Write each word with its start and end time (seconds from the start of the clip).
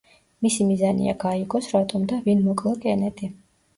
მისი 0.45 0.65
მიზანია, 0.69 1.13
გაიგოს, 1.25 1.67
რატომ 1.75 2.09
და 2.13 2.21
ვინ 2.27 2.45
მოკლა 2.47 2.77
კენედი. 2.87 3.31